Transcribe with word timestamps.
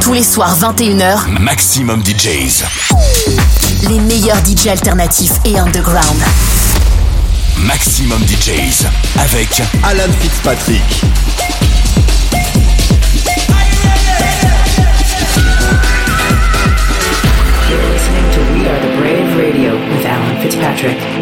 Tous 0.00 0.12
les 0.12 0.22
soirs 0.22 0.56
21h, 0.58 1.28
Maximum 1.40 2.02
DJs. 2.04 2.64
Les 3.88 4.00
meilleurs 4.00 4.38
DJs 4.44 4.68
alternatifs 4.70 5.32
et 5.44 5.58
underground. 5.58 6.20
Maximum 7.58 8.20
DJs 8.22 8.86
avec 9.18 9.62
Alan 9.82 10.12
Fitzpatrick. 10.20 10.82
You're 17.68 17.82
listening 17.92 18.30
to 18.32 18.40
We 18.54 18.66
Are 18.68 18.80
the 18.80 18.96
Brave 18.96 19.36
Radio 19.36 19.74
with 19.74 20.06
Alan 20.06 20.40
Fitzpatrick. 20.40 21.17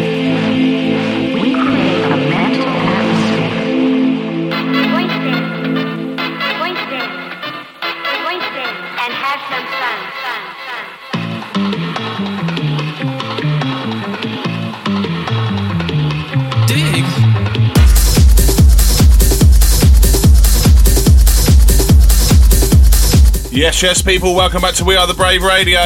Yes, 23.57 23.81
yes, 23.81 24.03
people, 24.03 24.35
welcome 24.35 24.61
back 24.61 24.75
to 24.75 24.85
We 24.85 24.95
Are 24.97 25.07
the 25.07 25.15
Brave 25.15 25.41
Radio. 25.41 25.79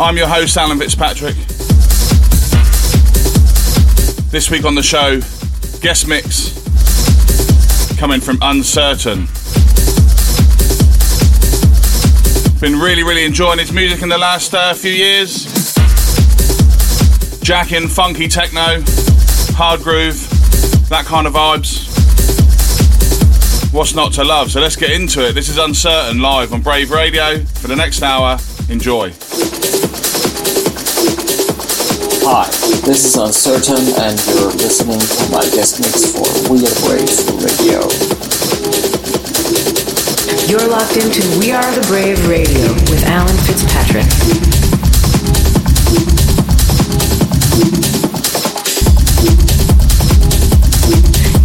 I'm 0.00 0.16
your 0.16 0.28
host, 0.28 0.56
Alan 0.56 0.78
Fitzpatrick. 0.78 1.34
This 4.30 4.52
week 4.52 4.64
on 4.64 4.76
the 4.76 4.84
show, 4.84 5.18
guest 5.80 6.06
mix 6.06 6.54
coming 7.98 8.20
from 8.20 8.38
Uncertain. 8.40 9.26
Been 12.60 12.78
really, 12.78 13.02
really 13.02 13.24
enjoying 13.24 13.58
his 13.58 13.72
music 13.72 14.02
in 14.02 14.08
the 14.08 14.16
last 14.16 14.54
uh, 14.54 14.72
few 14.74 14.92
years. 14.92 15.44
Jacking, 17.40 17.88
funky 17.88 18.28
techno, 18.28 18.80
hard 19.56 19.80
groove, 19.80 20.20
that 20.88 21.04
kind 21.04 21.26
of 21.26 21.32
vibes. 21.32 21.89
What's 23.72 23.94
not 23.94 24.12
to 24.14 24.24
love? 24.24 24.50
So 24.50 24.60
let's 24.60 24.74
get 24.74 24.90
into 24.90 25.24
it. 25.28 25.32
This 25.32 25.48
is 25.48 25.56
Uncertain 25.56 26.20
live 26.20 26.52
on 26.52 26.60
Brave 26.60 26.90
Radio 26.90 27.38
for 27.38 27.68
the 27.68 27.76
next 27.76 28.02
hour. 28.02 28.36
Enjoy. 28.68 29.12
Hi, 32.26 32.50
this 32.84 33.04
is 33.04 33.16
Uncertain, 33.16 33.78
and 34.02 34.18
you're 34.26 34.50
listening 34.58 34.98
to 34.98 35.30
my 35.30 35.42
guest 35.54 35.78
mix 35.78 36.10
for 36.10 36.26
We 36.52 36.66
Are 36.66 36.78
Brave 36.82 37.14
Radio. 37.46 37.86
You're 40.50 40.68
locked 40.68 40.96
into 40.96 41.22
We 41.38 41.52
Are 41.52 41.70
the 41.72 41.86
Brave 41.86 42.26
Radio 42.26 42.72
with 42.90 43.04
Alan 43.06 43.36
Fitzpatrick. 43.46 44.59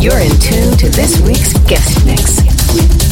You're 0.06 0.20
in 0.20 0.40
tune 0.40 0.78
to 0.78 0.90
this 0.90 1.20
week's 1.22 1.54
guest 1.66 2.06
mix. 2.06 3.05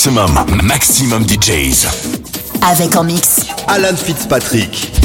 Maximum, 0.00 0.62
maximum 0.62 1.26
DJs. 1.26 1.86
Avec 2.66 2.96
en 2.96 3.04
mix. 3.04 3.40
Alan 3.68 3.94
Fitzpatrick. 3.94 4.99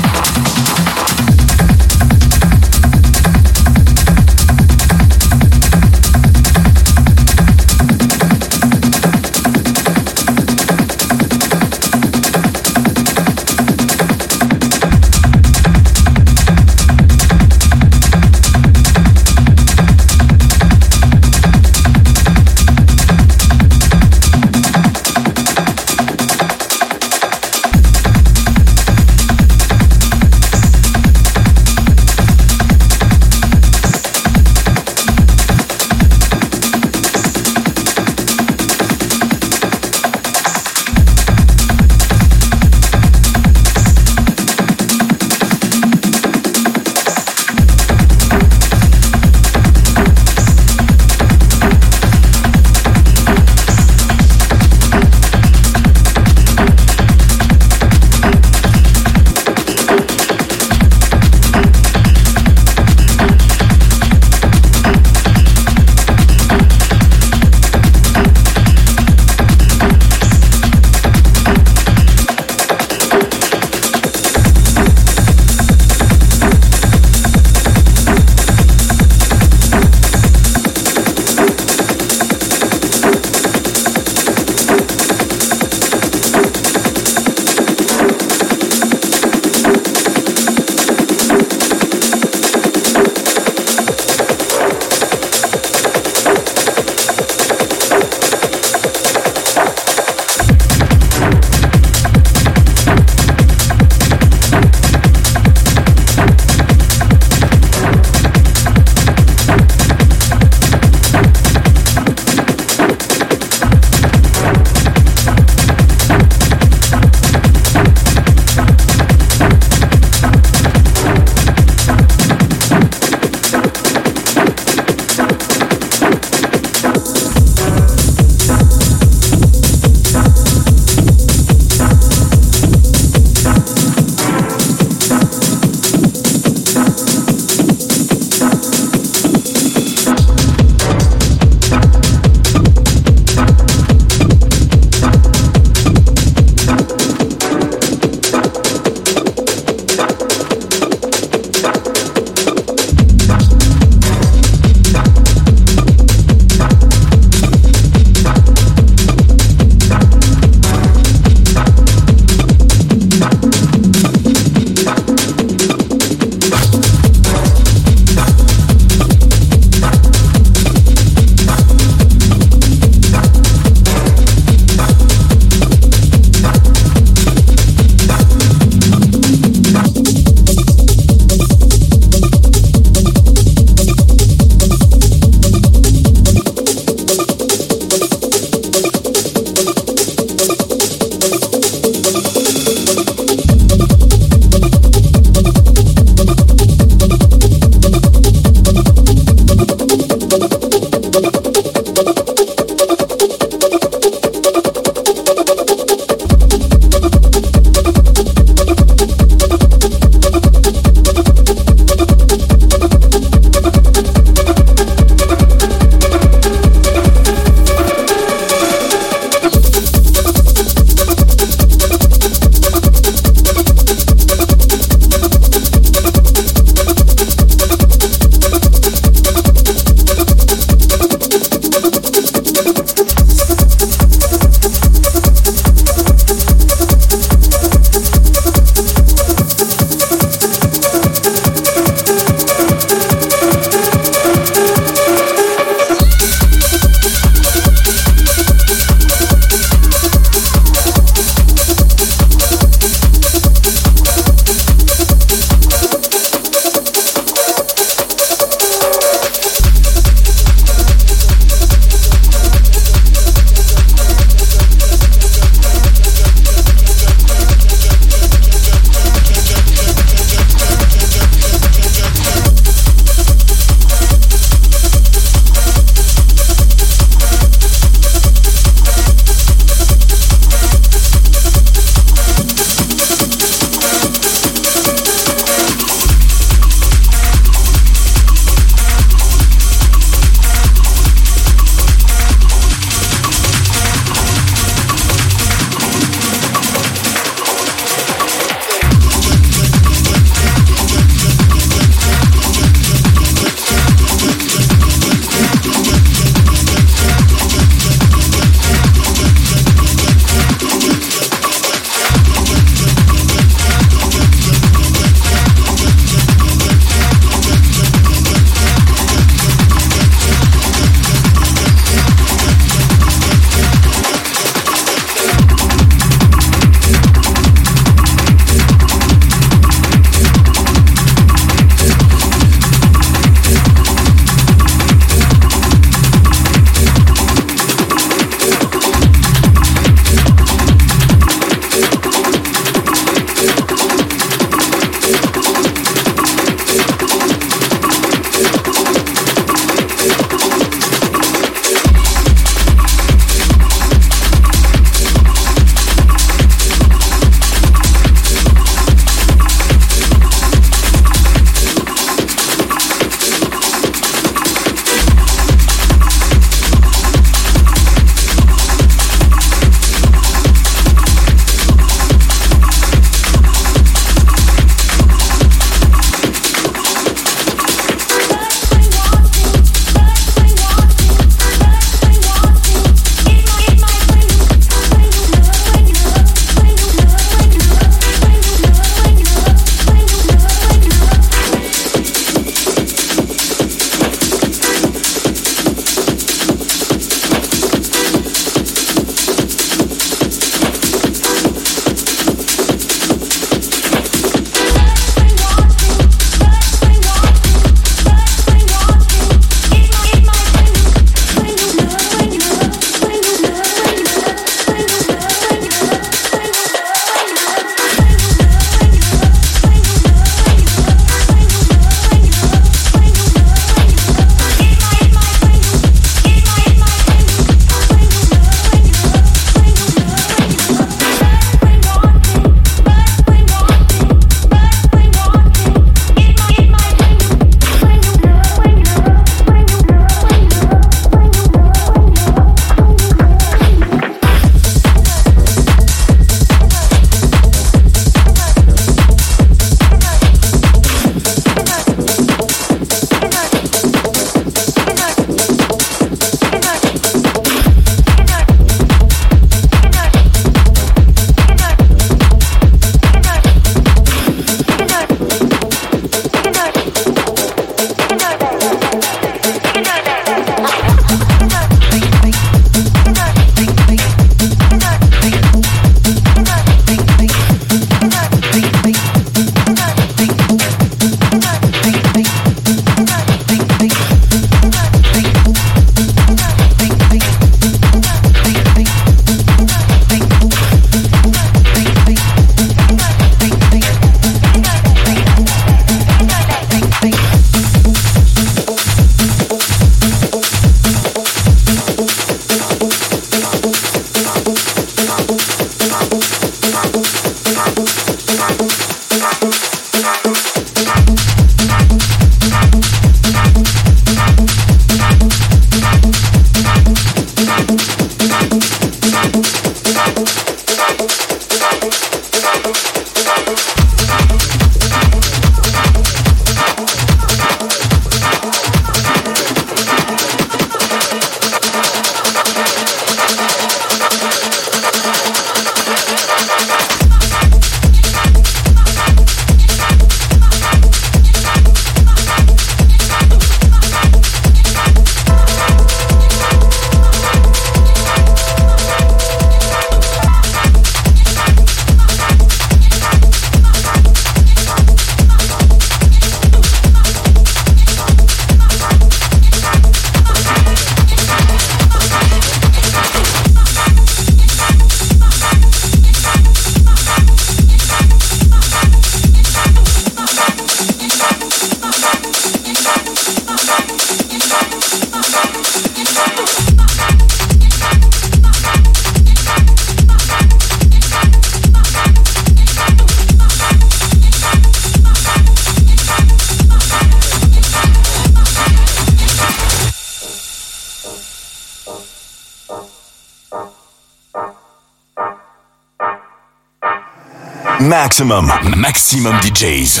Maximum, 598.22 598.52
maximum 598.76 599.40
DJs. 599.40 600.00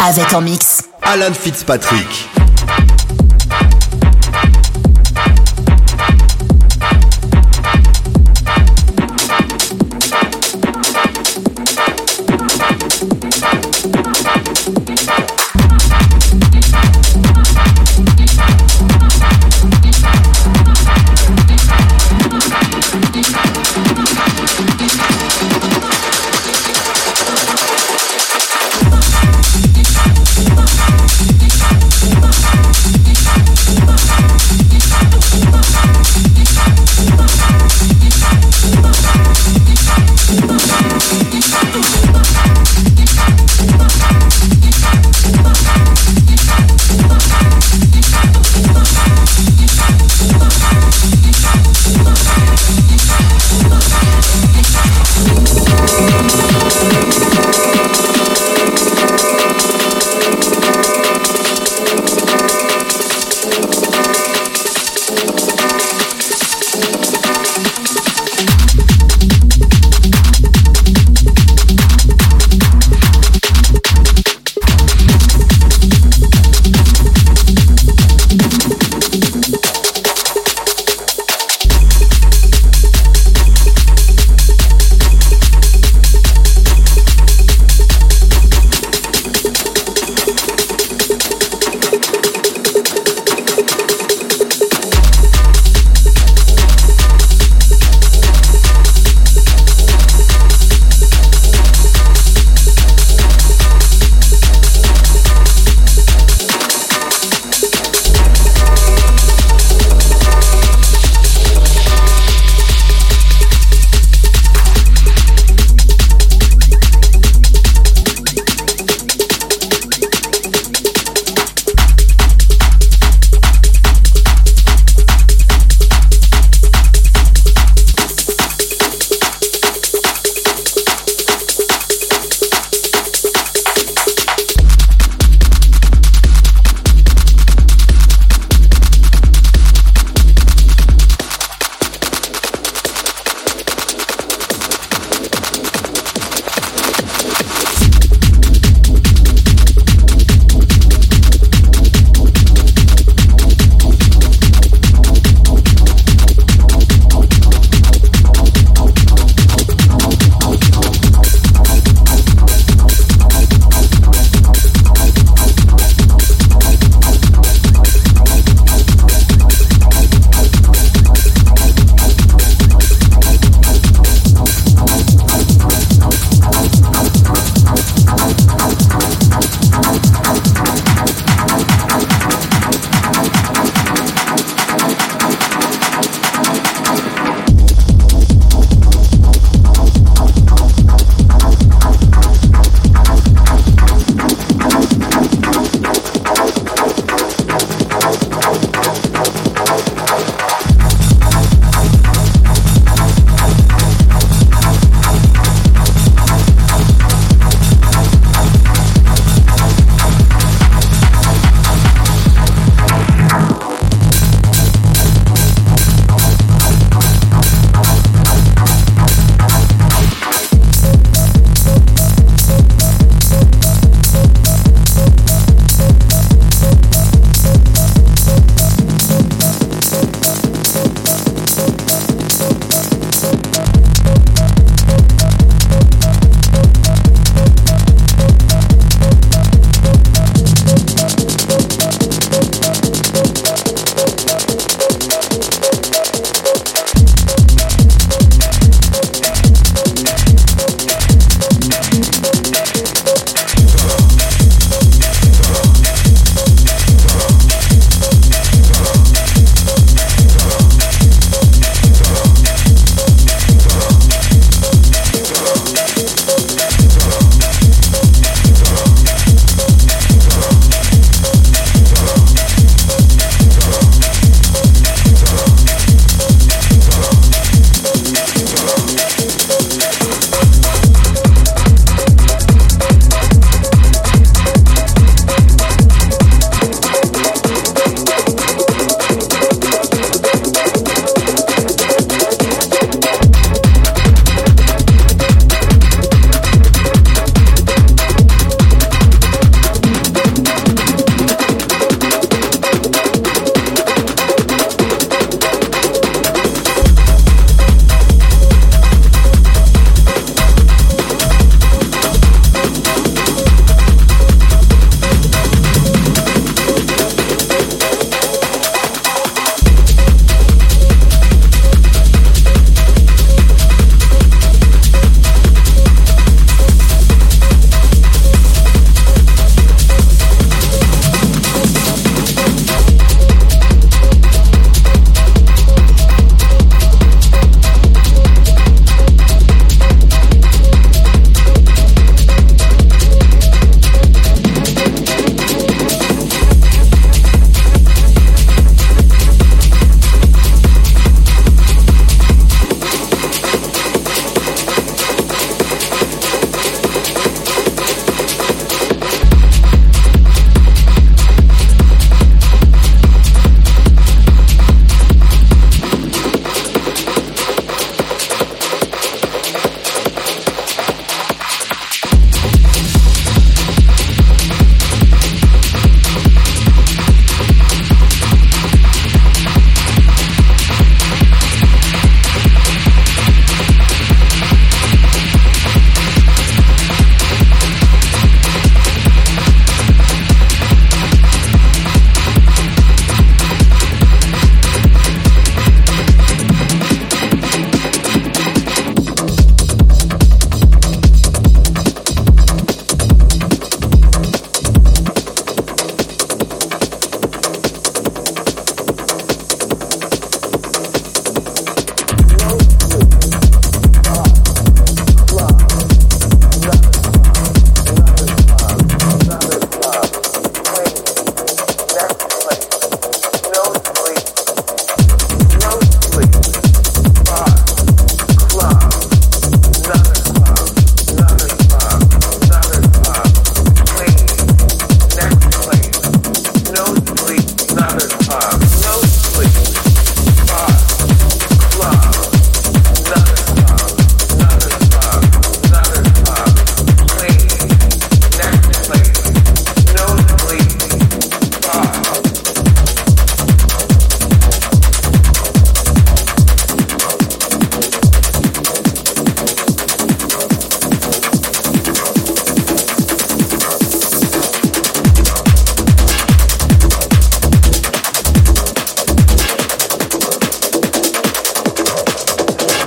Avec 0.00 0.34
en 0.34 0.40
mix. 0.40 0.82
Alan 1.02 1.32
Fitzpatrick. 1.32 2.35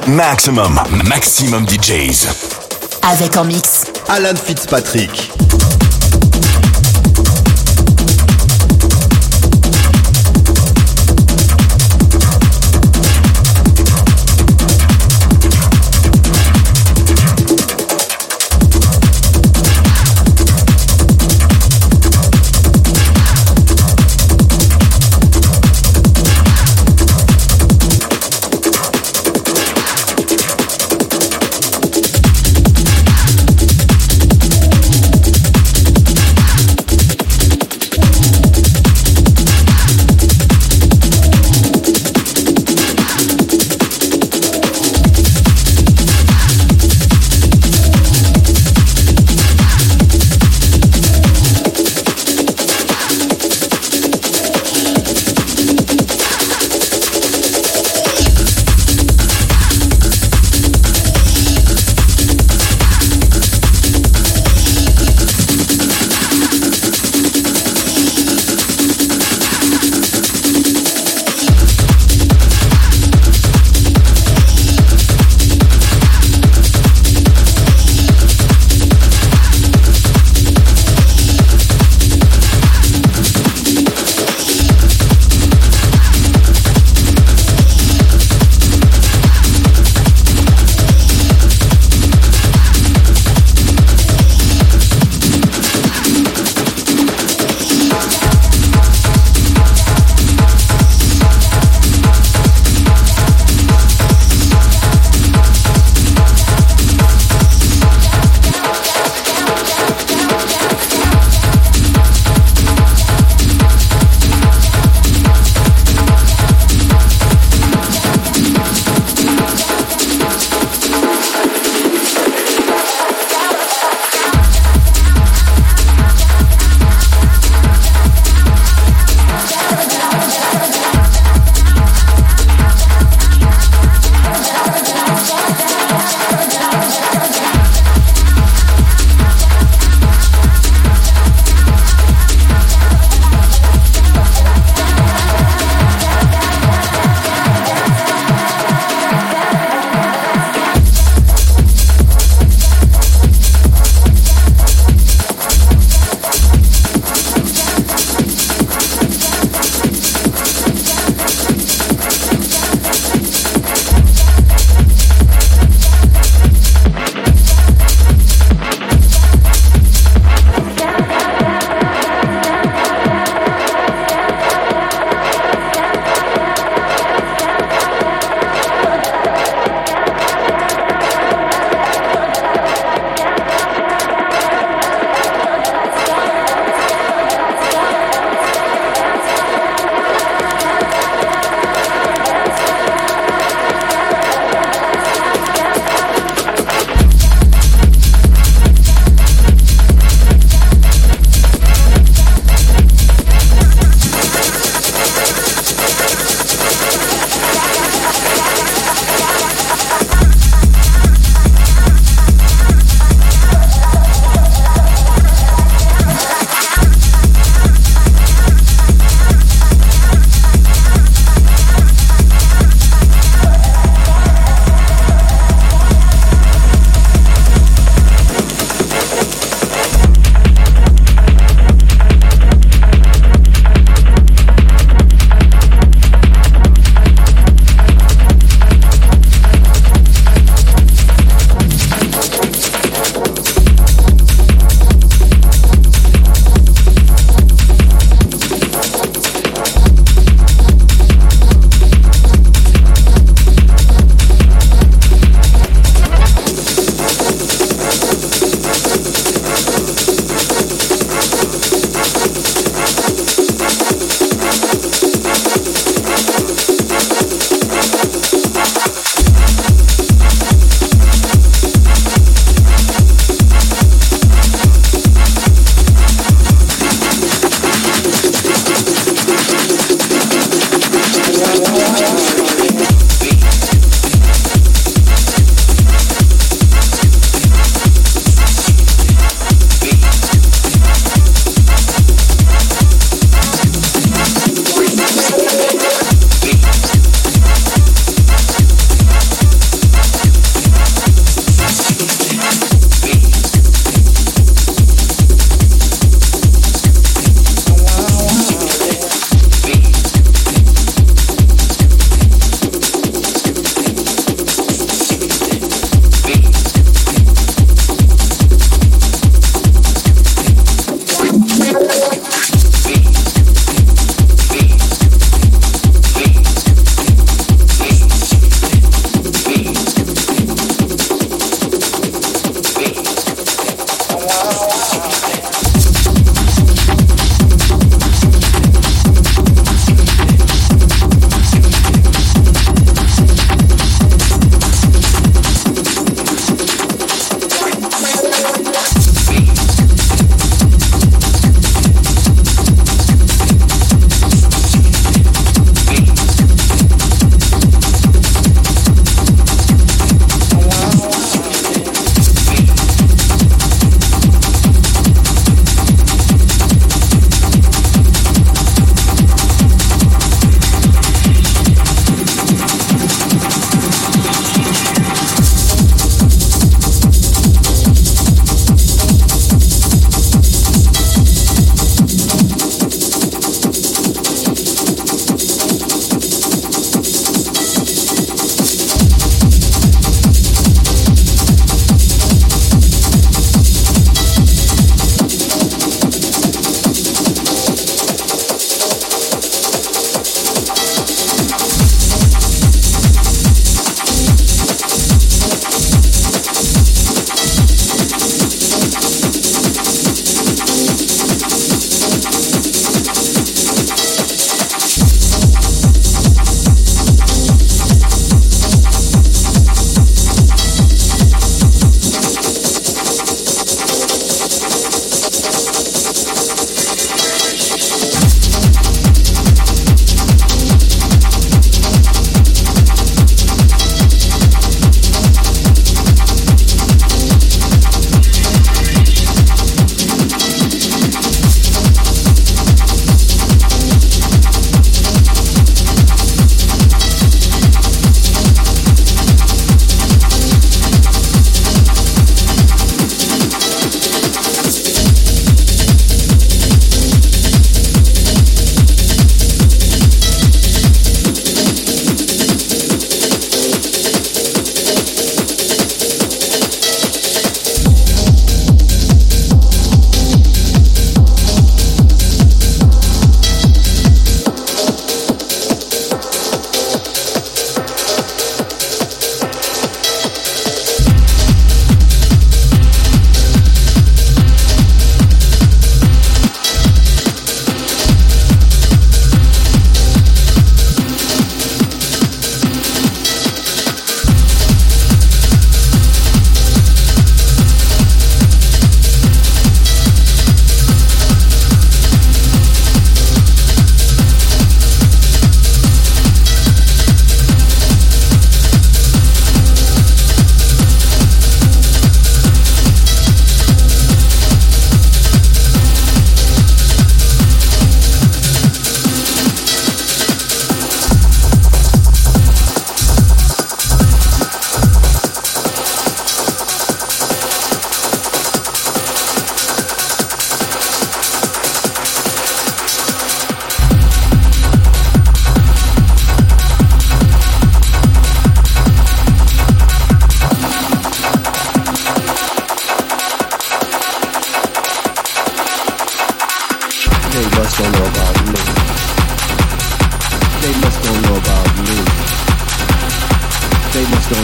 Maximum, 0.10 0.74
maximum 1.08 1.68
DJs. 1.68 2.26
Avec 3.04 3.38
en 3.38 3.44
mix. 3.44 3.84
Alan 4.08 4.34
Fitzpatrick. 4.36 5.29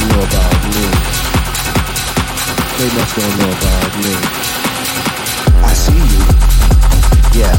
Me. 0.09 0.85
They 2.77 2.89
must 2.95 3.15
don't 3.15 3.35
know 3.39 3.51
about 3.57 3.91
me. 4.03 4.13
I 5.63 5.73
see 5.73 6.01
you. 6.13 6.21
Yeah. 7.39 7.55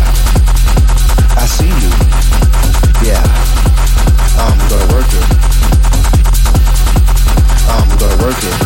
I 1.37 1.47
see 1.47 1.73
you. 1.83 1.91
Yeah. 3.03 3.25
I'm 4.39 4.59
gonna 4.71 4.87
work 4.95 5.11
it. 5.13 5.27
I'm 7.69 7.89
gonna 7.99 8.19
work 8.23 8.43
it. 8.45 8.57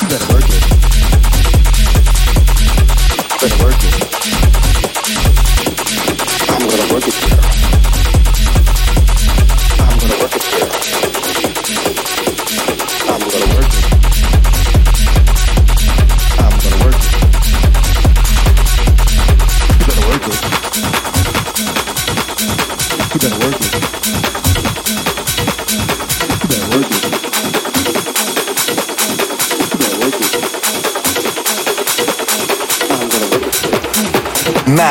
You 0.00 0.06
better 0.08 0.28
work 0.32 0.48
it. 0.48 0.62
You 3.30 3.48
better 3.48 3.64
work 3.64 3.84
it. 3.84 4.05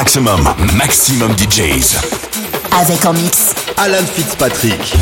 Maximum, 0.06 0.47
maximum 0.76 1.36
DJs. 1.36 1.97
Avec 2.80 3.03
en 3.08 3.14
mix 3.14 3.56
Alan 3.76 4.06
Fitzpatrick. 4.14 4.93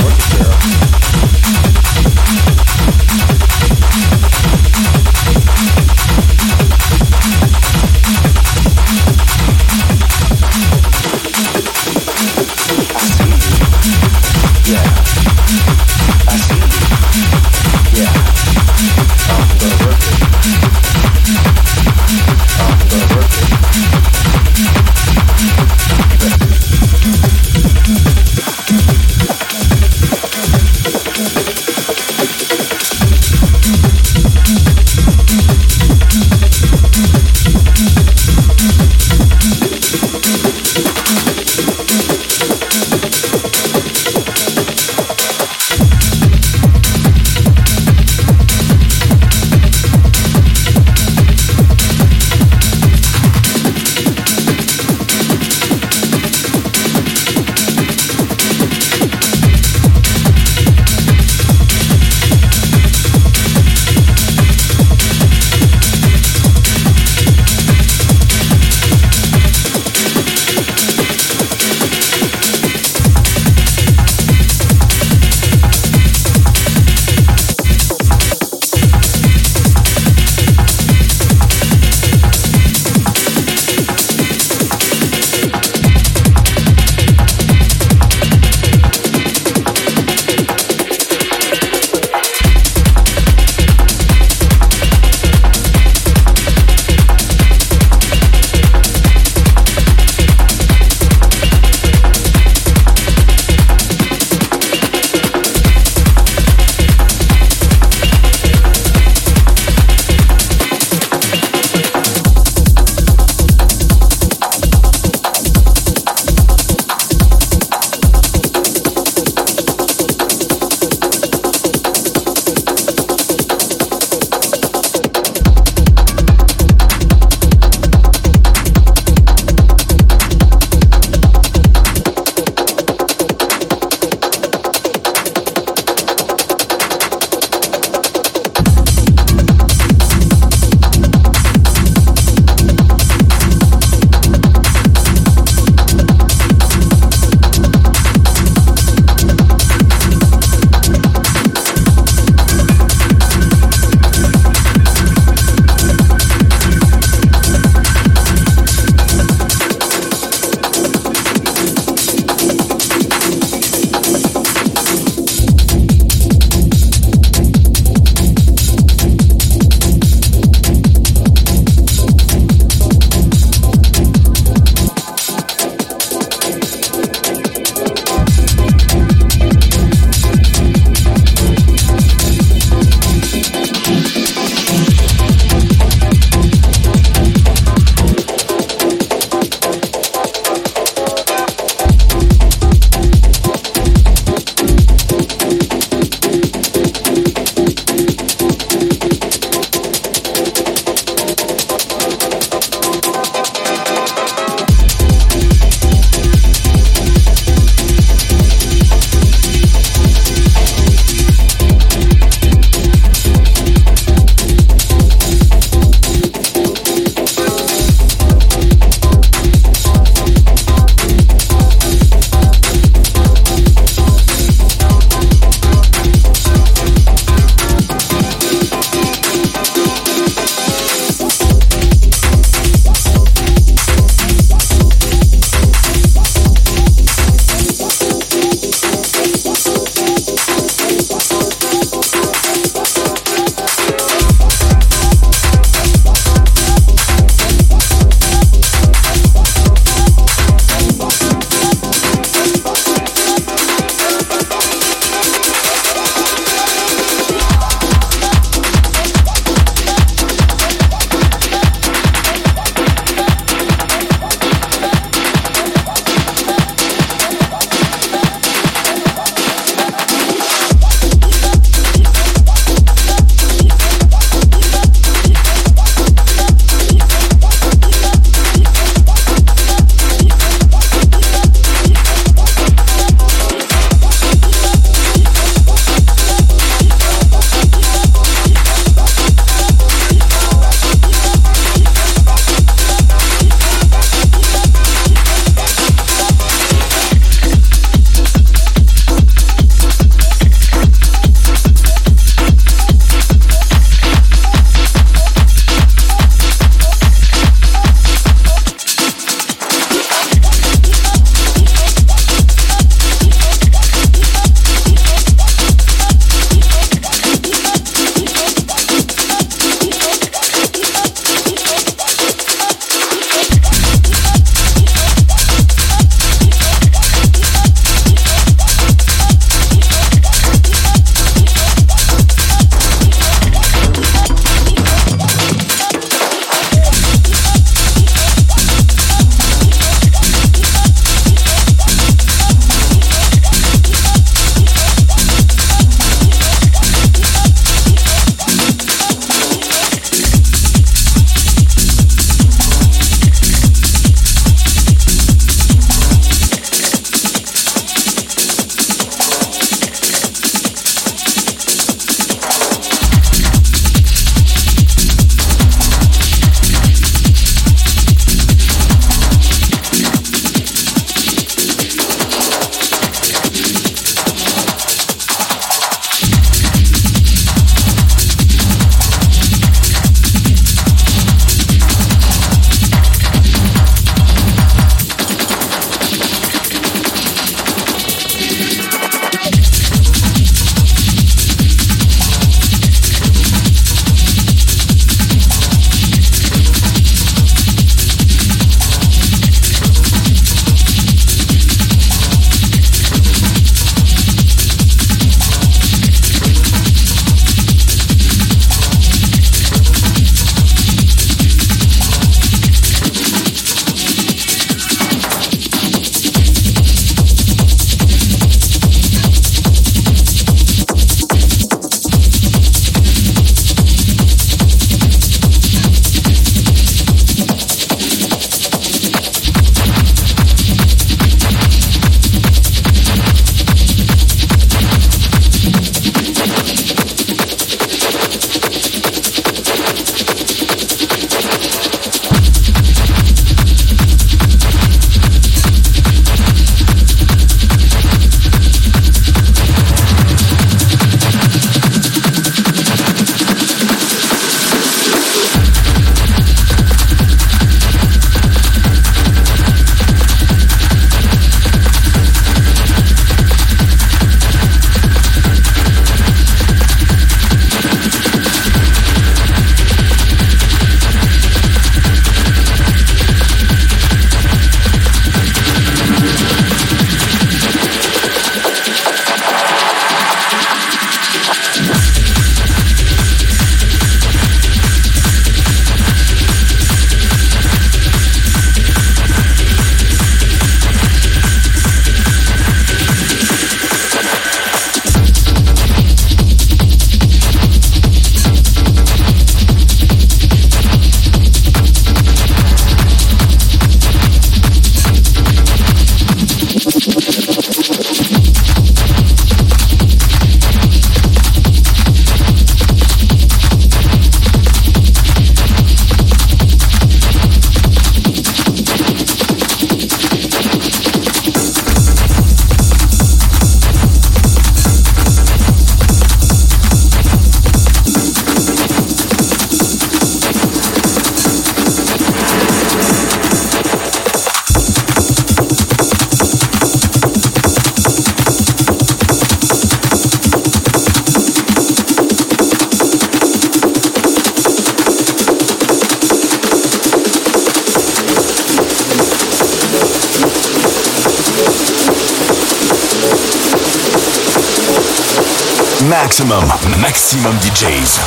Maximum, 556.34 556.65
maximum 556.99 557.55
DJs. 557.61 558.19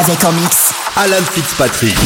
Avec 0.00 0.24
en 0.24 0.32
mix. 0.32 0.72
Alan 0.96 1.22
Fitzpatrick. 1.34 1.98